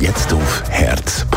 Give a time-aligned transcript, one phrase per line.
[0.00, 1.28] Jetzt auf herz.ch.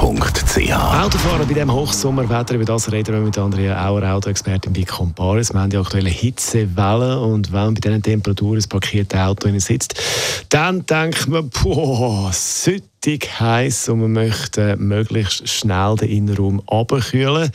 [0.71, 5.51] Autofahren bei diesem Hochsommerwetter, über das reden wir mit Andrea Auer, Autoexpertin bei Comparis.
[5.51, 10.01] Wir haben die aktuelle Hitzewelle und wenn bei diesen Temperaturen ein parkiertes Auto sitzt,
[10.47, 17.51] dann denkt man, boah, süttig heiß und man möchte möglichst schnell den Innenraum abkühlen.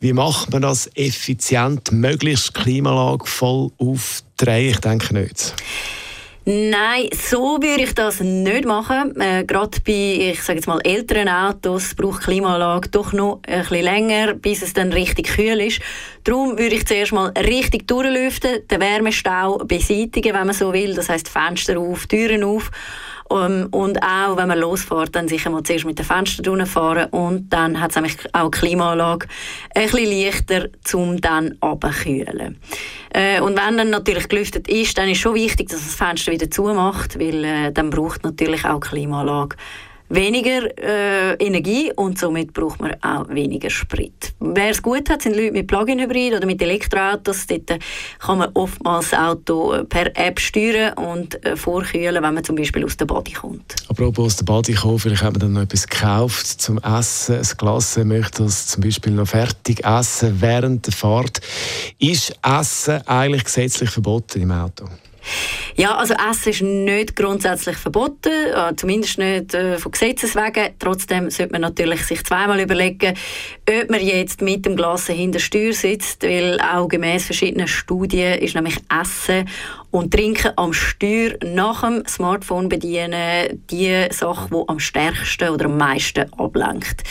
[0.00, 4.70] Wie macht man das effizient, möglichst Klimaanlage voll aufdrehen?
[4.70, 5.54] Ich denke nicht.
[6.48, 9.20] Nein, so würde ich das nicht machen.
[9.20, 13.82] Äh, Gerade bei, ich sage jetzt mal, älteren Autos braucht Klimaanlage doch noch ein bisschen
[13.82, 15.80] länger, bis es dann richtig kühl ist.
[16.22, 20.94] Darum würde ich zuerst mal richtig durchlüften, den Wärmestau beseitigen, wenn man so will.
[20.94, 22.70] Das heißt Fenster auf, Türen auf
[23.28, 27.08] um, ähm, und auch, wenn man losfährt, dann sicher mal zuerst mit den Fenstern fahren
[27.10, 29.26] und dann hat es nämlich auch die Klimaanlage
[29.74, 32.58] ein bisschen leichter, um dann abzukühlen.
[33.10, 36.50] Äh, und wenn dann natürlich gelüftet ist, dann ist schon wichtig, dass das Fenster wieder
[36.50, 39.56] zumacht, weil äh, dann braucht natürlich auch die Klimaanlage
[40.08, 44.34] weniger äh, Energie und somit braucht man auch weniger Sprit.
[44.40, 47.46] Wer es gut hat, sind Leute mit Plug-in-Hybrid oder mit Elektroautos.
[47.46, 47.78] Dort äh,
[48.18, 52.56] kann man oftmals das Auto äh, per App steuern und äh, vorkühlen, wenn man zum
[52.56, 53.74] Beispiel aus der Body kommt.
[53.88, 57.36] Apropos aus der Body kommen, vielleicht hat man dann noch etwas gekauft zum Essen.
[57.36, 61.40] Ein Glas möchte das zum Beispiel noch fertig essen während der Fahrt.
[61.98, 64.86] Ist Essen eigentlich gesetzlich verboten im Auto?
[65.76, 70.74] Ja, also Essen ist nicht grundsätzlich verboten, äh, zumindest nicht äh, von Gesetzes wegen.
[70.78, 73.14] Trotzdem sollte man natürlich sich zweimal überlegen,
[73.68, 78.54] ob man jetzt mit dem Glas hinter Steuer sitzt, weil auch gemäß verschiedenen Studien ist
[78.54, 79.48] nämlich Essen
[79.90, 85.78] und Trinken am Steuer nach dem Smartphone bedienen die Sache, die am stärksten oder am
[85.78, 87.02] meisten ablenkt.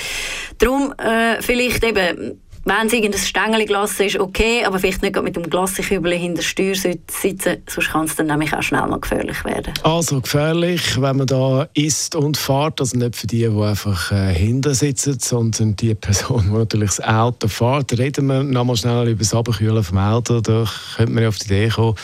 [0.57, 5.47] Darum äh, vielleicht eben wenn es irgendein Stängelglas ist, okay, aber vielleicht nicht mit dem
[5.49, 9.71] Glaskübel hinter der Steuer sitzen, sonst kann es dann nämlich auch schnell mal gefährlich werden.
[9.83, 14.33] Also gefährlich, wenn man da isst und fährt, also nicht für die, die einfach äh,
[14.33, 17.97] hinten sitzen, sondern die Person, die natürlich das Auto fährt.
[17.99, 21.45] Reden wir nochmal schnell über das Abkühlen vom Auto, da könnte man ja auf die
[21.45, 21.95] Idee kommen,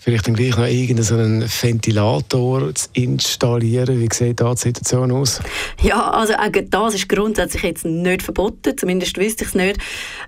[0.00, 4.00] vielleicht dann gleich noch irgendeinen Ventilator zu installieren.
[4.00, 5.40] Wie sieht da die Situation aus?
[5.82, 6.32] Ja, also
[6.70, 9.78] das ist grundsätzlich jetzt nicht verboten, zumindest wüsste ich es nicht.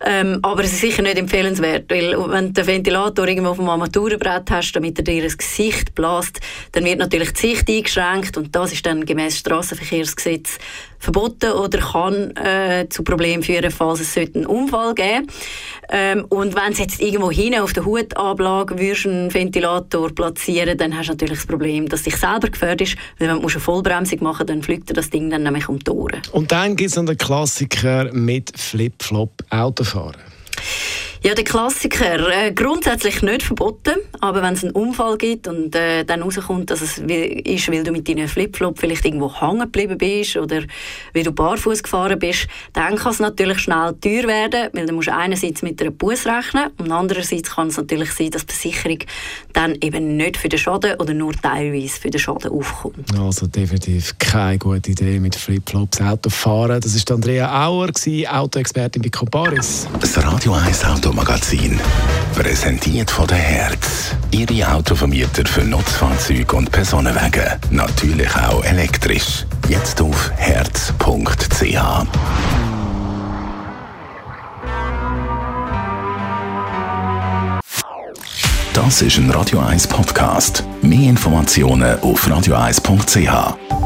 [0.04, 3.68] Ähm, aber es ist sicher nicht empfehlenswert, weil wenn du den Ventilator irgendwo auf dem
[3.68, 6.40] Armaturenbrett hast, damit er dir ins Gesicht bläst,
[6.72, 10.58] dann wird natürlich die Sicht eingeschränkt und das ist dann gemäß Straßenverkehrsgesetz
[11.02, 15.26] verboten oder kann äh, zu Problemen führen, falls es einen Unfall geben
[15.90, 18.74] ähm, Und wenn es jetzt irgendwo hinten auf der Hutablage
[19.04, 23.40] einen Ventilator platzieren dann hast du natürlich das Problem, dass dich selber gefährdest, weil wenn
[23.40, 26.22] du eine Vollbremsung machen dann fliegt das Ding dann nämlich um die Ohren.
[26.30, 30.20] Und dann gibt es noch den Klassiker mit Flip-Flop Autofahren.
[31.24, 32.28] Ja, der Klassiker.
[32.30, 36.80] Äh, grundsätzlich nicht verboten, aber wenn es einen Unfall gibt und äh, dann rauskommt, dass
[36.80, 40.62] es ist, weil du mit deinen Flipflop vielleicht irgendwo hängen geblieben bist oder
[41.14, 45.10] weil du barfuß gefahren bist, dann kann es natürlich schnell teuer werden, weil du musst
[45.10, 48.98] einerseits mit einer Bus rechnen und andererseits kann es natürlich sein, dass die Versicherung
[49.52, 53.16] dann eben nicht für den Schaden oder nur teilweise für den Schaden aufkommt.
[53.16, 56.80] Also definitiv keine gute Idee mit Flipflops Auto fahren.
[56.80, 57.90] Das ist Andrea Auer,
[58.28, 59.86] Autoexpertin bei Comparis.
[60.00, 61.78] Das Radio 1 Auto Automagazin.
[62.34, 64.16] Präsentiert von der Herz.
[64.30, 67.60] Ihre Autovermieter für Nutzfahrzeuge und Personenwagen.
[67.70, 69.44] Natürlich auch elektrisch.
[69.68, 71.76] Jetzt auf herz.ch.
[78.72, 80.64] Das ist ein Radio 1 Podcast.
[80.80, 83.81] Mehr Informationen auf radio1.ch.